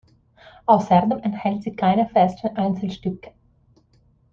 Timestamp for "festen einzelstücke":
2.09-3.33